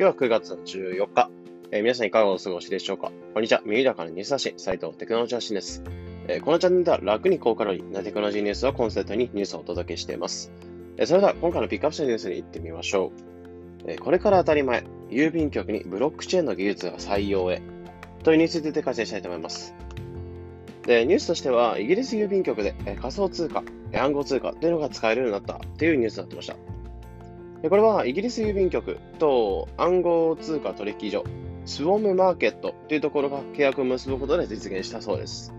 [0.00, 1.28] 今日は9月の14日。
[1.72, 3.10] えー、皆さんいかがお過ごしでしょうか？
[3.34, 3.62] こんにちは。
[3.64, 5.82] 耳高のニュース発信、斉藤テクノロジー発信です。
[6.28, 10.52] えー、このチャンネルでは楽に高カロリーなテクノロジーニュースをコンセプトにニュースをお届けしています。
[10.98, 13.90] えー、それでは今回のピックアップしたニュースに行ってみましょう。
[13.90, 17.60] えこれから当たり前、郵便局にブロックチェーンの技術が採用へ
[18.22, 19.74] というニュースについて解説したいと思います。
[20.86, 26.77] で、ニュースとしては、イギリス郵便局で仮想通貨、暗号通貨というのが使えるようになったというニュースになってました。
[27.62, 31.24] でこれはイギリス郵便局と暗号通貨取引所、
[31.64, 35.52] スウォームマーケットというところが契約を結ぶことで実現したそうです。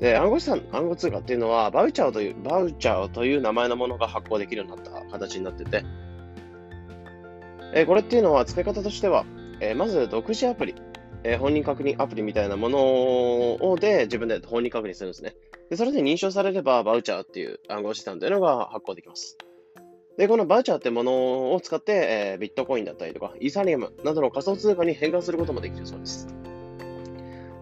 [0.00, 5.84] で暗号資産、暗号通貨っていうのは、バウチャーという、バウチャーという名前のものが発行できるようになった形になってて、
[7.74, 9.26] えこれっていうのは使い方としては、
[9.60, 10.74] えまず独自アプリ、
[11.22, 15.34] え本人確認アプリみたいなものをで自分で本人確認するんですね。
[15.68, 19.36] でそれで認証されれば、バウチャーっていう暗号資産というのが発行できます。
[20.20, 26.28] で、このバーチャーってものを使って、え、ビットコインだったりとか、イーサリアムなどの仮想通貨に変換することもできるそうです。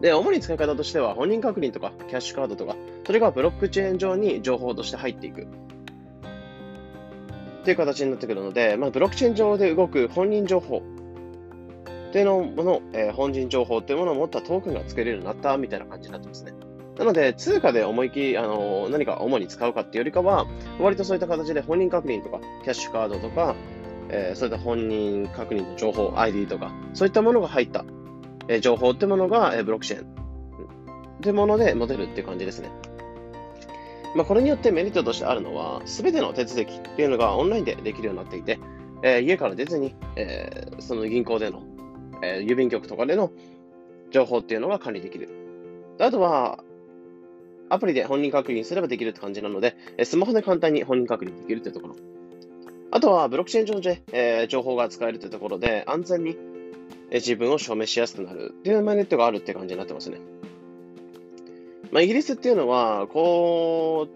[0.00, 2.74] で、主に使い方としては、本人確認とか、キャッシュカードとか、
[3.06, 5.42] それがブロックチェーン上に情報として入っていく。
[5.42, 5.44] っ
[7.62, 10.82] ていう形になってくるので、まあ、ブロックチェーン上で動く本人情報
[12.08, 16.54] っていうのもの、えー、本人情報っていうものを持ったトークンが作れるようになったみたいな感じになってますね。
[16.98, 20.46] なので、通貨で思い切り、あの、何か主に使うかっていうよりかは、
[20.80, 23.54] 割とそういった形で本人確認とか、キャッシュカードとか、
[24.10, 27.84] えー、そういった本人確認の情報、ID とか、そういったものが入った、
[28.48, 30.06] えー、情報ってものが、えー、ブロックチェーン
[31.18, 32.70] ってもので持てるっていう感じですね。
[34.16, 38.58] まあ、これによってメリットとしてあるのは、すべての手続きっていうのがオンラインでできるようになっていて、
[39.02, 41.62] えー、家から出ずに、えー、その銀行での、
[42.22, 43.30] えー、郵便局とかでの
[44.10, 45.28] 情報っていうのが管理できる。
[46.00, 46.58] あとは、
[47.70, 51.96] アプリで本人確認すればできるって感じなので、スマホで簡単に本人確認できるってところ。
[52.90, 56.38] あとは、ブロックチェーン上で、えー、情報が使えるってところで、安全に、
[57.10, 60.18] え自分を証明しやすくなるっていうメリットがあるって感じになってますね。
[61.90, 64.08] まあ、イギリスっていうのは、こ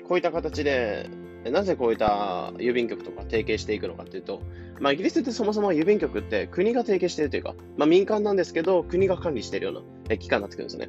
[0.00, 1.08] う、こういった形で、
[1.50, 4.40] なぜこういった郵便局とか提携していくのかっていうと、
[4.80, 10.88] まあ、イギリスってそもそも郵便局って国が提携しているというか、まあ、民間なんですけど、国が管理しているような機関になってくるんですね。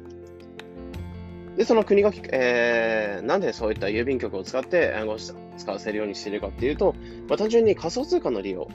[1.56, 6.94] で、その国が、えー、なんでそういった郵便局を使って暗号資産使わせるようにしているかっていうと、
[7.28, 8.68] まあ、単純に仮想通貨の利用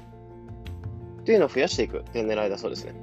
[1.21, 2.93] っていうのを増やしていくっていう狙いだそうですね。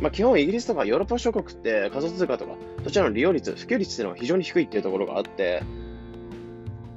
[0.00, 2.54] まあ、基本イギリスとかヨーロッパ諸国って仮想通貨とか、
[2.84, 5.62] そちらの利用率、普及率っていうのは非常に低いっていうところがあって、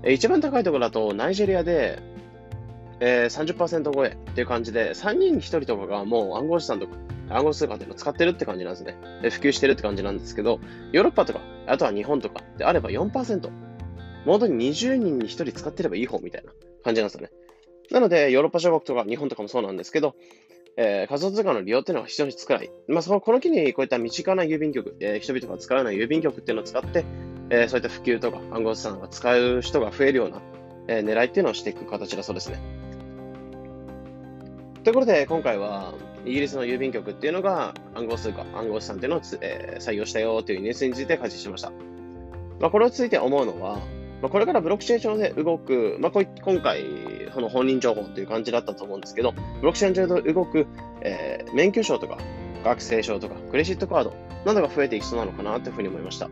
[0.07, 1.99] 一番高いところだとナイジェリアで、
[2.99, 6.95] えー、30%超えっていう感じで、3人に1人とかがもう暗号資産とか
[7.29, 8.97] 暗号通貨っていうのを使ってるって感じなんですね。
[9.21, 10.59] で普及してるって感じなんですけど、
[10.91, 13.49] ヨーロッパとか、あとは日本とかであれば4%。
[14.25, 16.51] 本当に20人に1人使ってればいい方みたいな
[16.83, 17.31] 感じなんですよね。
[17.91, 20.15] なので、ヨーロッパ諸国とか日本とかもそうなんですけど、
[20.77, 22.71] えー、仮想通貨の利用っていうのは非常に少ない。
[22.87, 27.05] まあ、そのこの機にこういった身近な郵便局、えー、人々が使わない郵便局っていうのを使って、
[27.49, 30.41] えー、そういった普及とか暗号資産が使う人が増えるような、
[30.87, 32.82] えー、狙いっていうのをしていく形だそうですね。
[34.83, 35.93] ということで、今回は、
[36.25, 41.71] イギリスの郵便局っていうのが暗号通貨、暗号資産っていうのをえー、採用したよというニュースについて解説しました。
[42.59, 43.75] まあ、これについて思うのは、
[44.21, 46.83] まあ、これからブロックチェーン上で動く、まあ、こう今回、
[47.33, 50.67] その本人情報っていう感じだったと思うんですけど、ブロックチェーン上で動く、
[50.99, 52.17] えー、免許証とか、
[52.65, 54.13] 学生証とか、クレジットカード
[54.45, 56.29] などが増えていきそうなのかなというふうに思いました。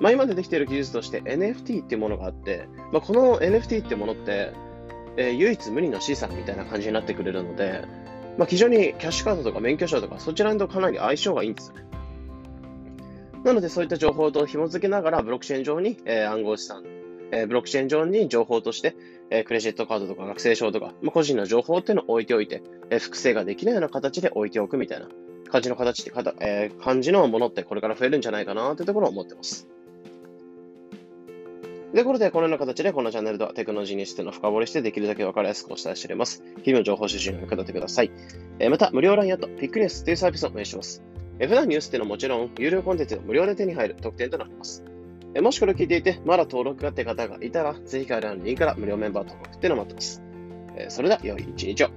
[0.00, 4.52] まあ、今出てきている技術として NFT っていうものがあって、まあ、この NFT っていうものって、
[5.18, 7.84] えー、唯一無二の資産みたいな感じになってくれるので、
[8.38, 11.84] まあ、非常にキャッシュカードとか免許証とか、そちらとかなり相性がいいんですよね。
[13.44, 16.84] なので、そういった情報と紐付けながら、ブロックチェーン上に、えー、暗号資産、
[17.32, 18.94] えー、ブロックチェーン上に情報として、
[19.30, 25.08] えー、クレジットカードとか学生証とか、まあ、個人の情報っていうのを置いておいて、えー、複製ができないような形で置いておくみたいな
[25.50, 29.66] 感じの形で、えー、感じのものってこれから増えるんじゃないかなというところを思ってます。
[31.90, 36.44] ということで、このような形でこのチャンネルではテクノロジーにしての深掘りしてできるだけ分かりやすくお伝えしております。
[36.62, 38.10] 日々の情報収集に役立ててください。
[38.58, 41.02] え、また、無料 LINE アット、ピックネスというサービスを運営します。
[41.38, 44.84] え、普段ニュースっていうのはもちろん、有料コンテンツが無料で手に入る特典となります。
[45.34, 50.22] え、もしこれを聞いていて、まだ登録がって方がいたら、ぜひ概要欄のリンクから無料メンバー登録っていうのを待ってます。
[50.76, 51.88] え、それでは、良い一日を。